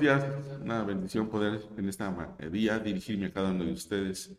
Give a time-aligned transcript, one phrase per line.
[0.00, 0.24] días,
[0.62, 2.04] una bendición poder en este
[2.50, 4.34] día dirigirme a cada uno de ustedes,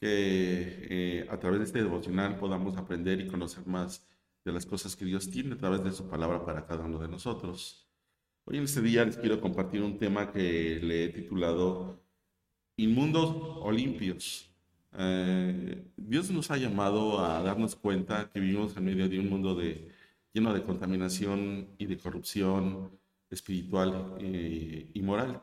[0.00, 4.04] que eh, a través de este devocional podamos aprender y conocer más
[4.44, 7.06] de las cosas que Dios tiene a través de su palabra para cada uno de
[7.06, 7.88] nosotros.
[8.44, 12.02] Hoy en este día les quiero compartir un tema que le he titulado
[12.76, 14.50] Inmundos o limpios.
[14.94, 19.54] Eh, Dios nos ha llamado a darnos cuenta que vivimos en medio de un mundo
[19.54, 19.92] de,
[20.32, 22.98] lleno de contaminación y de corrupción
[23.30, 25.42] espiritual eh, y moral.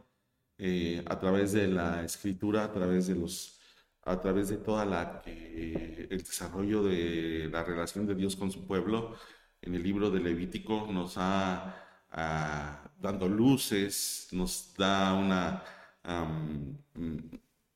[0.58, 3.60] Eh, a través de la escritura, a través de los,
[4.04, 9.16] a través de toda la el desarrollo de la relación de Dios con su pueblo,
[9.62, 11.82] en el libro de Levítico nos ha
[13.02, 15.64] dando luces, nos da una,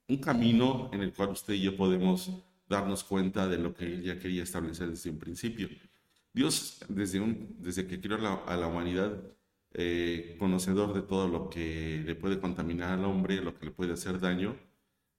[0.07, 2.31] un camino en el cual usted y yo podemos
[2.69, 5.67] darnos cuenta de lo que él ya quería establecer desde un principio.
[6.31, 9.19] Dios, desde, un, desde que creó a la humanidad,
[9.73, 13.93] eh, conocedor de todo lo que le puede contaminar al hombre, lo que le puede
[13.93, 14.55] hacer daño,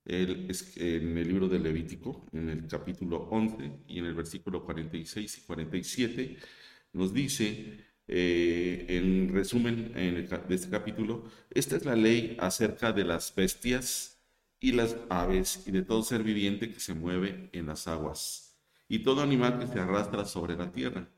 [0.04, 4.64] él es en el libro de Levítico, en el capítulo 11 y en el versículo
[4.64, 6.36] 46 y 47,
[6.94, 7.78] nos dice
[8.08, 14.20] eh, en resumen en de este capítulo, esta es la ley acerca de las bestias
[14.58, 19.00] y las aves y de todo ser viviente que se mueve en las aguas y
[19.00, 21.08] todo animal que se arrastra sobre la tierra,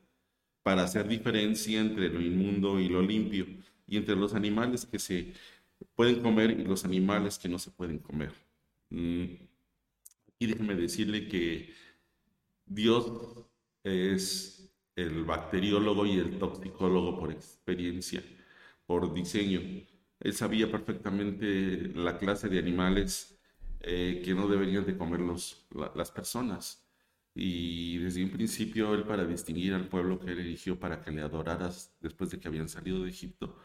[0.63, 3.45] para hacer diferencia entre lo inmundo y lo limpio,
[3.87, 5.33] y entre los animales que se
[5.95, 8.33] pueden comer y los animales que no se pueden comer.
[8.89, 9.25] Mm,
[10.39, 11.73] y déjeme decirle que
[12.65, 13.05] Dios
[13.83, 18.23] es el bacteriólogo y el toxicólogo por experiencia,
[18.85, 19.61] por diseño.
[20.19, 23.39] Él sabía perfectamente la clase de animales
[23.81, 25.21] eh, que no deberían de comer
[25.95, 26.82] las personas.
[27.35, 31.21] Y desde un principio él para distinguir al pueblo que él eligió para que le
[31.21, 33.57] adoraras después de que habían salido de Egipto,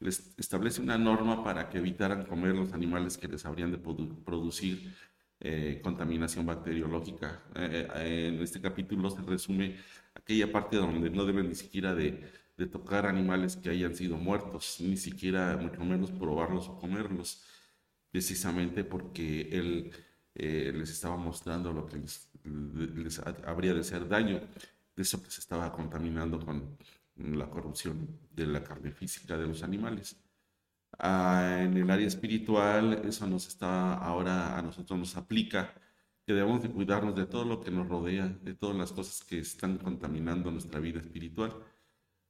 [0.00, 4.94] les establece una norma para que evitaran comer los animales que les habrían de producir
[5.40, 7.42] eh, contaminación bacteriológica.
[7.54, 7.88] Eh,
[8.36, 9.76] en este capítulo se resume
[10.14, 14.96] aquella parte donde no deben ni siquiera de, tocar animales que hayan sido muertos, ni
[14.96, 17.42] siquiera mucho menos probarlos o comerlos,
[18.10, 19.90] precisamente porque él
[20.34, 22.30] eh, les estaba mostrando lo que les,
[23.46, 24.40] habría de hacer daño,
[24.96, 26.76] de eso que se estaba contaminando con
[27.16, 30.16] la corrupción de la carne física de los animales.
[30.98, 35.74] Ah, en el área espiritual, eso nos está ahora a nosotros nos aplica
[36.26, 39.38] que debemos de cuidarnos de todo lo que nos rodea, de todas las cosas que
[39.38, 41.52] están contaminando nuestra vida espiritual.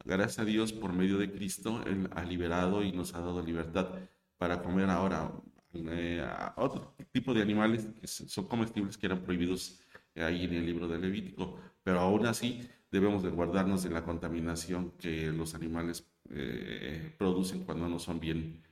[0.05, 3.89] Gracias a Dios, por medio de Cristo, Él ha liberado y nos ha dado libertad
[4.37, 5.31] para comer ahora
[5.75, 6.27] eh,
[6.57, 9.81] otro tipo de animales que son comestibles que eran prohibidos
[10.17, 14.93] ahí en el libro de Levítico, pero aún así debemos de guardarnos de la contaminación
[14.93, 18.63] que los animales eh, producen cuando no son bien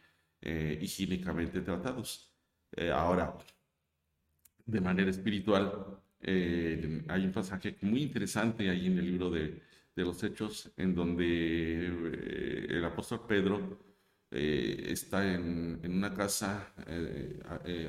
[0.41, 2.33] eh, higiénicamente tratados.
[2.93, 3.37] ahora,
[4.67, 6.01] de manera espiritual.
[6.21, 9.61] Eh, hay un pasaje muy interesante ahí en el libro de,
[9.97, 13.79] los Hechos, en donde eh, el apóstol Pedro
[14.31, 16.73] eh, está en, una casa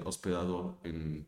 [0.04, 1.28] hospedado en,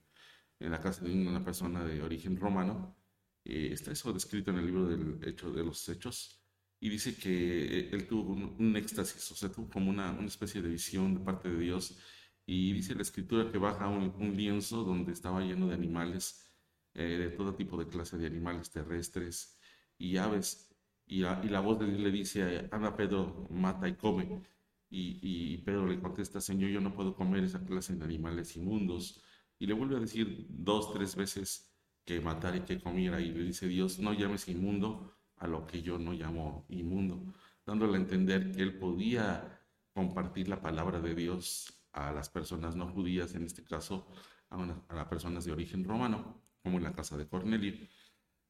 [0.60, 2.96] la casa de una persona de origen romano.
[3.44, 6.42] está eso descrito en el libro del hecho, de los Hechos.
[6.80, 10.70] Y dice que él tuvo un, éxtasis, o sea, tuvo como una, una especie de
[10.70, 11.98] visión de parte de Dios
[12.46, 16.54] y dice la escritura que baja un, lienzo donde estaba lleno de animales,
[16.94, 19.60] eh, de todo tipo de clase de animales terrestres
[19.98, 20.72] y aves.
[21.08, 24.44] Y, la voz de Dios le dice, anda Pedro, mata y come.
[24.90, 29.22] Y, y, Pedro le contesta, Señor, yo no puedo comer esa clase de animales inmundos.
[29.60, 31.72] Y le vuelve a decir dos, tres veces
[32.04, 33.20] que matar y que comiera.
[33.20, 37.34] Y le dice Dios, no llames inmundo a lo que yo no llamo inmundo,
[37.66, 39.62] dándole a entender que él podía
[39.94, 44.08] compartir la palabra de Dios a las personas no judías, en este caso
[44.50, 47.74] a, las personas de origen romano, como en la casa de Cornelio.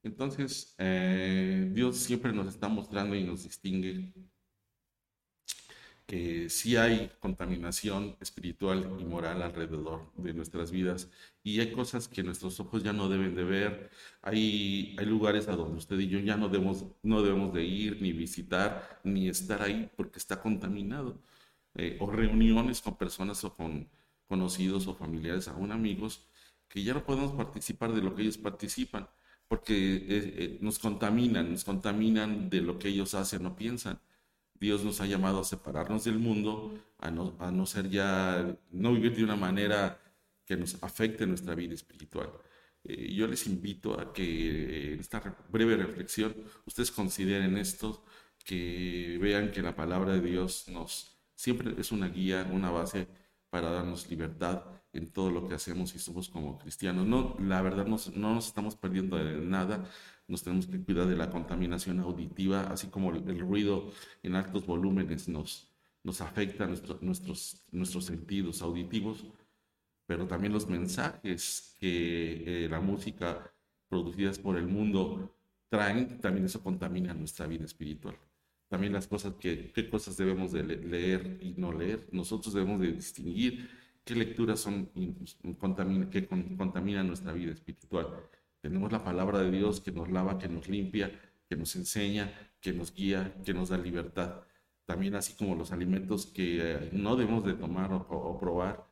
[0.03, 4.13] Entonces, eh, Dios siempre nos está mostrando y nos distingue
[6.05, 11.09] que sí hay contaminación espiritual y moral alrededor de nuestras vidas
[11.43, 13.89] y hay cosas que nuestros ojos ya no deben de ver,
[14.21, 18.01] hay, hay lugares a donde usted y yo ya no debemos, no debemos de ir,
[18.01, 21.19] ni visitar, ni estar ahí porque está contaminado.
[21.75, 23.89] Eh, o reuniones con personas o con
[24.27, 26.25] conocidos o familiares, aún amigos,
[26.69, 29.09] que ya no podemos participar de lo que ellos participan,
[29.47, 33.99] porque eh, eh, nos contaminan, nos contaminan de lo que ellos hacen o piensan.
[34.59, 38.93] Dios nos ha llamado a separarnos del mundo, a no, a no ser ya, no
[38.93, 39.99] vivir de una manera
[40.45, 42.29] que nos afecte nuestra vida espiritual.
[42.83, 45.19] yo les invito a que en esta
[45.49, 46.35] breve reflexión
[46.65, 48.05] ustedes consideren esto,
[48.45, 53.07] que vean que la palabra de Dios nos, siempre es una guía, una base
[53.49, 54.63] para darnos libertad
[54.93, 57.05] en todo lo que hacemos y somos como cristianos.
[57.07, 59.89] No, la verdad no, no nos estamos perdiendo de nada,
[60.27, 63.91] nos tenemos que cuidar de la contaminación auditiva, así como el, ruido
[64.23, 65.67] en altos volúmenes nos,
[66.03, 69.25] nos afecta nuestros, nuestros sentidos auditivos,
[70.07, 73.51] pero también los mensajes que eh, la música
[73.89, 75.35] producidas por el mundo
[75.69, 78.17] traen, también eso contamina nuestra vida espiritual.
[78.67, 82.07] También las cosas que, qué cosas debemos de leer y no leer.
[82.11, 83.69] Nosotros debemos de distinguir
[84.03, 84.89] qué lecturas son
[86.11, 88.07] que contaminan nuestra vida espiritual.
[88.65, 91.11] Tenemos la palabra de Dios que nos lava, que nos limpia,
[91.47, 94.41] que nos enseña, que nos guía, que nos da libertad.
[94.85, 98.87] También así como los alimentos que eh, no debemos de tomar o probar,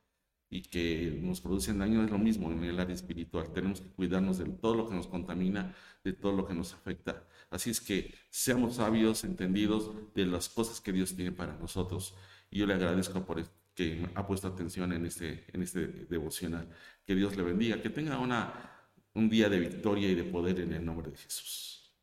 [0.54, 3.52] y que nos producen daño es lo mismo en el área espiritual.
[3.52, 5.74] Tenemos que cuidarnos de todo lo que nos contamina,
[6.04, 7.24] de todo lo que nos afecta.
[7.50, 12.14] Así es que seamos sabios, entendidos de las cosas que Dios tiene para nosotros.
[12.52, 13.26] Y yo le agradezco
[13.74, 16.70] que ha puesto atención en este, en este devocional.
[17.04, 18.54] Que Dios le bendiga, que tenga una,
[19.16, 21.94] un día de victoria y de poder en el nombre de Jesús.